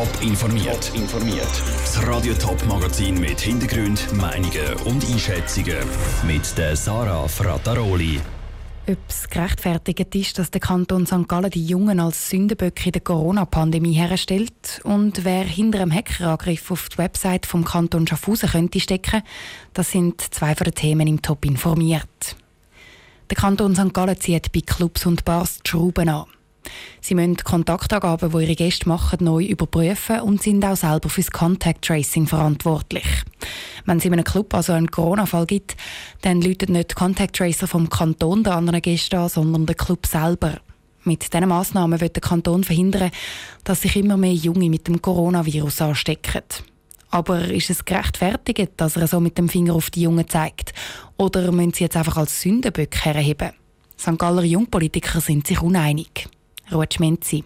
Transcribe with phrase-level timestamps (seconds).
[0.00, 0.92] Top informiert.
[0.94, 1.62] informiert.
[1.84, 5.76] Das Radio Top Magazin mit Hintergrund, Meinungen und Einschätzungen
[6.26, 8.18] mit der Sarah Frataroli.
[8.88, 11.28] Ob es gerechtfertigt ist, dass der Kanton St.
[11.28, 16.88] Gallen die Jungen als Sündenböcke in der Corona-Pandemie herstellt und wer hinter einem Hackerangriff auf
[16.88, 19.20] die Website vom Kanton Schaffhausen könnte stecken,
[19.74, 22.36] das sind zwei von den Themen im Top informiert.
[23.28, 23.92] Der Kanton St.
[23.92, 26.24] Gallen zieht bei Clubs und Bars die Schrauben an.
[27.00, 31.30] Sie müssen die Kontaktangaben, die ihre Gäste machen, neu überprüfen und sind auch selber fürs
[31.30, 33.06] Contact Tracing verantwortlich.
[33.86, 35.76] Wenn es in einem Club also einen Corona-Fall gibt,
[36.22, 40.06] dann läutet nicht die Contact Tracer vom Kanton der anderen Gäste an, sondern der Club
[40.06, 40.58] selber.
[41.04, 43.10] Mit diesen Massnahmen wird der Kanton verhindern,
[43.64, 46.42] dass sich immer mehr Junge mit dem Coronavirus anstecken.
[47.10, 50.72] Aber ist es gerechtfertigt, dass er so mit dem Finger auf die Jungen zeigt?
[51.16, 53.52] Oder müssen sie jetzt einfach als Sündenböcke herheben?
[53.98, 54.18] St.
[54.18, 56.28] Galler Jungpolitiker sind sich uneinig.
[56.72, 57.44] Rutschmenzi.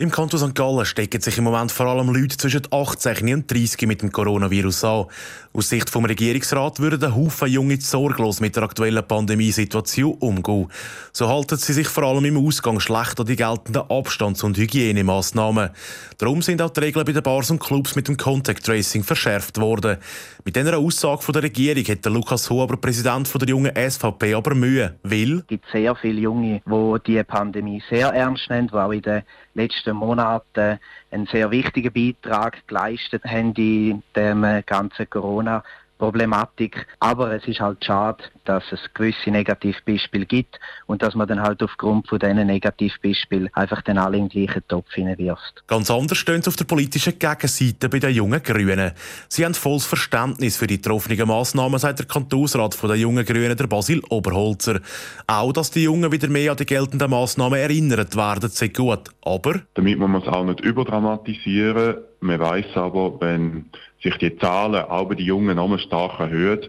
[0.00, 0.54] Im Kanton St.
[0.54, 4.84] Gallen stecken sich im Moment vor allem Leute zwischen 18 und 30 mit dem Coronavirus
[4.84, 5.04] an.
[5.52, 10.68] Aus Sicht vom Regierungsrat würden ein Haufen Junge sorglos mit der aktuellen Pandemiesituation umgehen.
[11.12, 15.68] So halten sie sich vor allem im Ausgang schlecht an die geltenden Abstands- und Hygienemaßnahmen.
[16.16, 19.60] Darum sind auch die Regeln bei den Bars und Clubs mit dem Contact Tracing verschärft
[19.60, 19.98] worden.
[20.46, 24.32] Mit dieser Aussage von der Regierung hat der Lukas Huber, Präsident von der jungen SVP,
[24.32, 25.40] aber Mühe, weil...
[25.40, 29.22] Es gibt sehr viele Junge, die die Pandemie sehr ernst nehmen, die auch in den
[29.60, 30.78] letzten Monaten
[31.10, 35.62] einen sehr wichtigen Beitrag geleistet haben in dem ganzen Corona
[36.00, 36.86] Problematik.
[36.98, 41.62] Aber es ist halt schade, dass es gewisse Negativbeispiele gibt und dass man dann halt
[41.62, 45.62] aufgrund von diesen Negativbeispielen einfach dann alle in den gleichen Topf hineinwirft.
[45.66, 48.92] Ganz anders stehen es auf der politischen Gegenseite bei den jungen Grünen.
[49.28, 53.66] Sie haben volles Verständnis für die getroffenen Massnahmen, sagt der Kantonsrat der jungen Grünen, der
[53.66, 54.80] Basil Oberholzer.
[55.26, 59.10] Auch, dass die Jungen wieder mehr an die geltenden Massnahmen erinnert werden, sehr gut.
[59.22, 59.60] Aber...
[59.74, 61.98] Damit muss man es auch nicht überdramatisieren.
[62.20, 63.66] Man weiß aber, wenn
[64.02, 66.60] sich die Zahlen bei den Jungen nochmal stark erhöhen,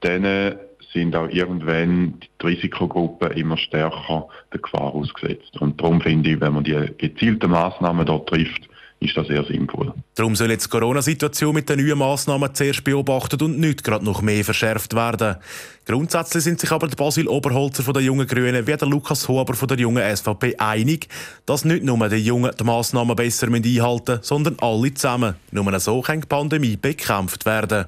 [0.00, 0.58] dann
[0.92, 5.56] sind auch irgendwann die Risikogruppen immer stärker der Gefahr ausgesetzt.
[5.60, 8.67] Und darum finde ich, wenn man die gezielten Maßnahmen dort trifft,
[9.00, 9.92] ist das sehr sinnvoll.
[10.14, 14.22] Darum soll jetzt die Corona-Situation mit den neuen Massnahmen zuerst beobachtet und nicht gerade noch
[14.22, 15.36] mehr verschärft werden.
[15.84, 19.54] Grundsätzlich sind sich aber der Basil Oberholzer von der Jungen Grünen wie der Lukas Huber
[19.54, 21.08] von der Jungen SVP einig,
[21.46, 25.36] dass nicht nur die Jungen die Massnahmen besser einhalten müssen, sondern alle zusammen.
[25.52, 27.86] Nur so kann die Pandemie bekämpft werden.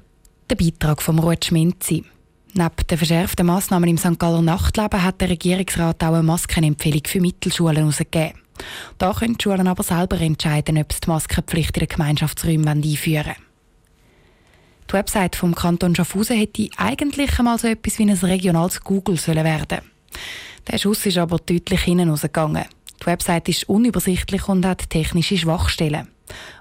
[0.48, 2.04] Der Beitrag vom Ruth Schminzi.
[2.52, 4.18] Neben den verschärften Massnahmen im St.
[4.18, 8.32] Galler Nachtleben hat der Regierungsrat auch eine Maskenempfehlung für Mittelschulen herausgegeben.
[8.98, 13.26] Da können die Schulen aber selber entscheiden, ob sie die Maskenpflicht in den Gemeinschaftsräumen einführen
[13.26, 13.36] wollen.
[14.90, 19.44] Die Website vom Kanton Schaffhausen hätte eigentlich einmal so etwas wie ein regionales Google sollen
[19.44, 19.80] werden.
[20.68, 22.64] Der Schuss ist aber deutlich hinten rausgegangen.
[23.00, 26.08] Die Website ist unübersichtlich und hat technische Schwachstellen.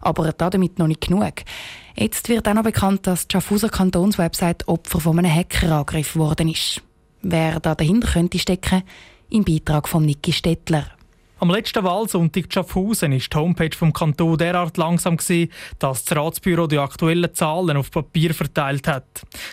[0.02, 1.34] Aber damit noch nicht genug.
[1.96, 6.82] Jetzt wird auch noch bekannt, dass die Schaffhauser Kantonswebsite Opfer von einem Hackerangriff geworden ist.
[7.22, 8.84] Wer da dahinter könnte stecken,
[9.30, 10.86] im Beitrag von Niki Stettler.
[11.42, 16.18] Am letzten Wahlsonntag in Schaffhausen war die Homepage vom Kanton derart langsam, gewesen, dass das
[16.18, 19.06] Ratsbüro die aktuellen Zahlen auf Papier verteilt hat.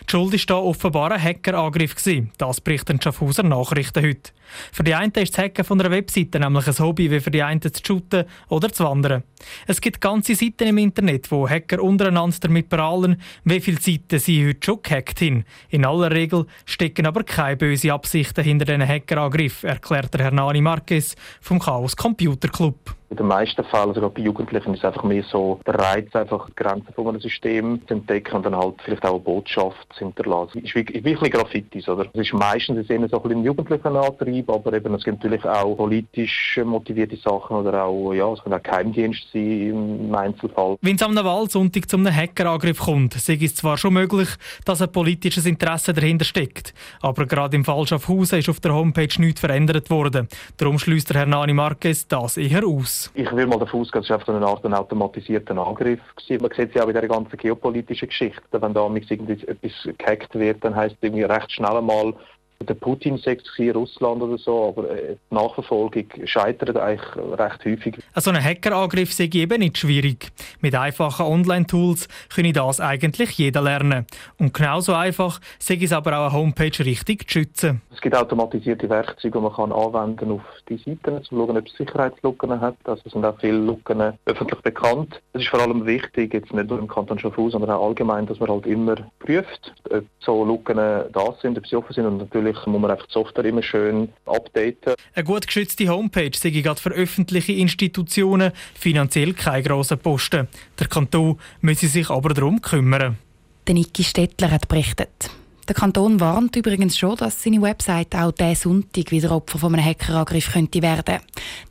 [0.05, 1.95] Die Schuld war hier offenbar ein Hackerangriff.
[1.95, 2.33] Gewesen.
[2.39, 4.33] Das berichten die Schaffhauser Nachrichten heute.
[4.73, 7.43] Für die einen ist das Hacken von einer Webseite nämlich ein Hobby, wie für die
[7.43, 9.23] einen zu shooten oder zu wandern.
[9.67, 14.47] Es gibt ganze Seiten im Internet, wo Hacker untereinander damit prahlen, wie viele Seiten sie
[14.47, 15.45] heute schon gehackt haben.
[15.69, 20.61] In aller Regel stecken aber keine bösen Absichten hinter diesen Hackerangriff, erklärt der Herr Nani
[20.61, 22.75] Marquez vom Chaos Computer Club.
[23.09, 26.49] In den meisten Fällen, sogar bei Jugendlichen, ist es einfach mehr so der Reiz, einfach
[26.49, 30.01] die Grenzen von einem System zu entdecken und dann halt vielleicht auch eine Botschaft zu
[30.01, 30.59] hinterlassen.
[30.59, 32.07] Es ist wie, wie ein Graffitis, oder?
[32.13, 36.61] Es ist meistens so ein bisschen jugendlicher Antrieb, aber eben, es gibt natürlich auch politisch
[36.65, 40.77] motivierte Sachen oder auch, ja, es kann auch Geheimdienst sein im Einzelfall.
[40.81, 44.29] Wenn es am Wahlsonntag zum Hackerangriff kommt, sei es zwar schon möglich,
[44.65, 49.09] dass ein politisches Interesse dahinter steckt, aber gerade im Fall Schaffhausen ist auf der Homepage
[49.19, 50.27] nichts verändert worden.
[50.57, 52.96] Darum schließt der Herr Nani Marquez das eher aus.
[53.15, 56.01] Ich will mal davon ausgehen, es war einfach eine Art automatisierter Angriff.
[56.17, 56.43] Gewesen.
[56.43, 58.43] Man sieht es ja auch in dieser ganzen geopolitischen Geschichte.
[58.51, 62.15] Wenn da etwas gehackt wird, dann heisst es irgendwie recht schnell einmal,
[62.61, 67.99] der Putin sagt es Russland oder so, aber äh, die Nachverfolgung scheitert eigentlich recht häufig.
[68.15, 70.31] So ein Hackerangriff sei eben nicht schwierig.
[70.61, 74.07] Mit einfachen Online-Tools könne das eigentlich jeder lernen.
[74.39, 77.83] Und genauso einfach sei es aber auch eine Homepage richtig zu schützen.
[77.93, 81.67] Es gibt automatisierte Werkzeuge, die man kann anwenden auf die Seiten, um zu schauen, ob
[81.67, 82.77] es Sicherheitslücken hat.
[82.85, 85.21] Also sind auch viele Lücken öffentlich bekannt.
[85.33, 88.41] Es ist vor allem wichtig, jetzt nicht nur im Kanton Schaffhausen, sondern auch allgemein, dass
[88.41, 92.46] man halt immer prüft, ob so Lücken da sind, ob sie offen sind und natürlich
[92.47, 94.95] natürlich muss man einfach die Software immer schön updaten.
[95.15, 100.49] Eine gut geschützte Homepage sei gerade für öffentliche Institutionen finanziell kein grosser Posten.
[100.79, 103.19] Der Kanton müsse sich aber darum kümmern.
[103.67, 105.31] Der Niki Stettler hat berichtet.
[105.69, 109.85] Der Kanton warnt übrigens schon, dass seine Website auch diesen Sonntag wieder Opfer von einem
[109.85, 111.19] Hackerangriff könnte werden.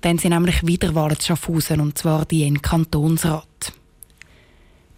[0.01, 3.72] Dann sind nämlich Wiederwahlen zu Schaffhausen, und zwar die in Kantonsrat.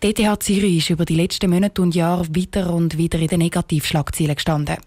[0.02, 3.40] Die ETH Zürich ist über die letzten Monate und Jahre wieder und wieder in den
[3.40, 4.78] Negativschlagzeilen gestanden.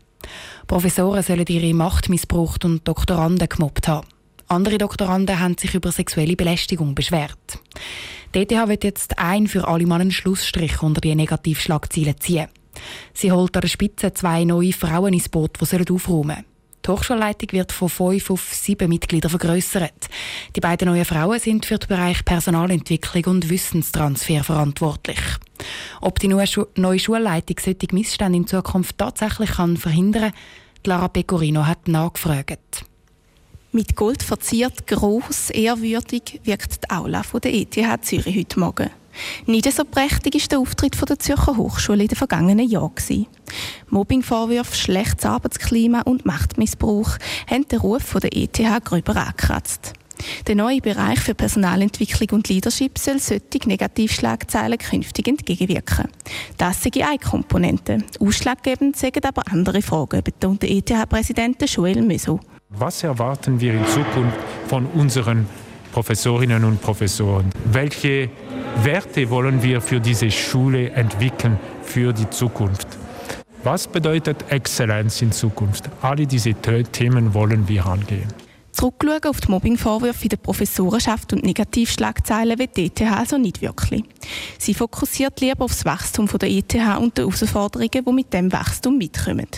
[0.66, 4.06] Professoren sollen ihre Macht missbraucht und Doktoranden gemobbt haben.
[4.48, 7.58] Andere Doktoranden haben sich über sexuelle Belästigung beschwert.
[8.34, 12.48] Die ETH wird jetzt ein für alle Mal einen Schlussstrich unter die Negativschlagzeilen ziehen.
[13.12, 16.44] Sie holt an der Spitze zwei neue Frauen ins Boot, die aufräumen sollen.
[16.84, 20.08] Die Hochschulleitung wird von fünf auf sieben Mitglieder vergrößert.
[20.56, 25.20] Die beiden neuen Frauen sind für den Bereich Personalentwicklung und Wissenstransfer verantwortlich.
[26.00, 26.46] Ob die neue,
[26.98, 30.40] Schulleitung solche Missstände in Zukunft tatsächlich kann verhindern kann,
[30.84, 32.84] Lara Pecorino hat nachgefragt.
[33.72, 38.90] Mit Gold verziert, gross, ehrwürdig wirkt die Aula der ETH Zürich heute Morgen.
[39.46, 43.26] Nicht so prächtig war der Auftritt der Zürcher Hochschule in den vergangenen Jahren.
[43.88, 47.18] Mobbingvorwürfe, schlechtes Arbeitsklima und Machtmissbrauch
[47.48, 49.92] haben den Ruf der ETH gröber angekratzt.
[50.46, 56.08] Der neue Bereich für Personalentwicklung und Leadership soll solche Negativschlagzeilen künftig entgegenwirken.
[56.56, 57.98] Das sei eine Komponente.
[58.18, 62.40] Ausschlaggebend sind aber andere Fragen, betont der ETH-Präsident Joel Meso.
[62.70, 64.38] Was erwarten wir in Zukunft
[64.68, 65.46] von unseren
[65.92, 67.50] Professorinnen und Professoren?
[67.72, 68.30] Welche
[68.82, 72.86] Werte wollen wir für diese Schule entwickeln für die Zukunft?
[73.64, 75.90] Was bedeutet Exzellenz in Zukunft?
[76.00, 78.28] Alle diese Themen wollen wir angehen.
[78.80, 84.04] Zurückschauen auf die Mobbingvorwürfe in der Professorenschaft und Negativschlagzeilen will die ETH also nicht wirklich.
[84.58, 88.96] Sie fokussiert lieber auf das Wachstum der ETH und die Herausforderungen, die mit dem Wachstum
[88.96, 89.48] mitkommen.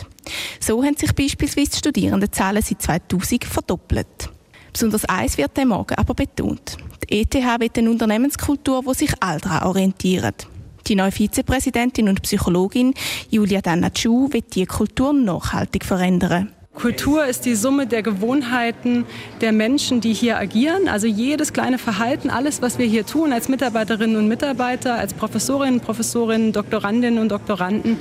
[0.58, 4.28] So haben sich beispielsweise die Studierendenzahlen seit 2000 verdoppelt.
[4.72, 6.78] Besonders eins wird am Morgen aber betont.
[7.08, 10.48] Die ETH wird eine Unternehmenskultur, die sich all daran orientiert.
[10.88, 12.92] Die neue Vizepräsidentin und Psychologin
[13.30, 16.50] Julia Dannatschu wird diese Kultur nachhaltig verändern.
[16.74, 19.04] Kultur ist die Summe der Gewohnheiten
[19.40, 20.88] der Menschen, die hier agieren.
[20.88, 25.80] Also jedes kleine Verhalten, alles, was wir hier tun als Mitarbeiterinnen und Mitarbeiter, als Professorinnen,
[25.80, 27.98] Professorinnen, Doktorandinnen und Doktoranden,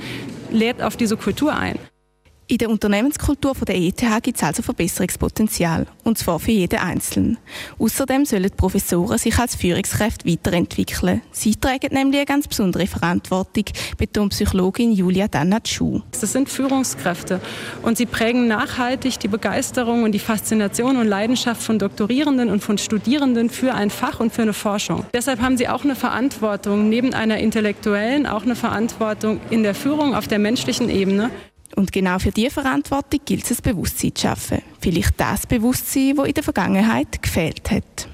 [0.50, 1.78] lädt auf diese Kultur ein.
[2.52, 7.38] In der Unternehmenskultur der ETH gibt es also Verbesserungspotenzial, und zwar für jeden Einzelnen.
[7.78, 11.22] Außerdem sollen die Professoren sich als Führungskräfte weiterentwickeln.
[11.30, 13.64] Sie tragen nämlich eine ganz besondere Verantwortung,
[13.96, 16.02] betont Psychologin Julia Dannatschu.
[16.20, 17.40] Das sind Führungskräfte
[17.80, 22.76] und sie prägen nachhaltig die Begeisterung und die Faszination und Leidenschaft von Doktorierenden und von
[22.76, 25.06] Studierenden für ein Fach und für eine Forschung.
[25.14, 30.14] Deshalb haben sie auch eine Verantwortung, neben einer intellektuellen, auch eine Verantwortung in der Führung
[30.14, 31.30] auf der menschlichen Ebene.
[31.76, 34.62] Und genau für diese Verantwortung gilt es, Bewusstsein zu schaffen.
[34.80, 38.08] Vielleicht das Bewusstsein, das in der Vergangenheit gefehlt hat.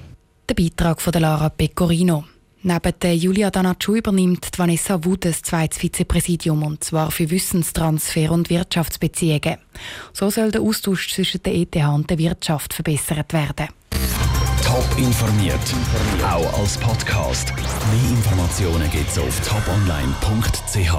[0.47, 2.23] Der Beitrag von Lara Pecorino.
[2.61, 8.49] Neben der Julia Danatschu übernimmt Vanessa Wud das zweites Vizepräsidium, und zwar für Wissenstransfer und
[8.49, 9.57] Wirtschaftsbeziehungen.
[10.11, 13.69] So soll der Austausch zwischen der ETH und der Wirtschaft verbessert werden.
[14.65, 15.57] Top informiert,
[16.23, 17.53] auch als Podcast.
[17.55, 20.93] Mehr Informationen gibt es auf toponline.ch.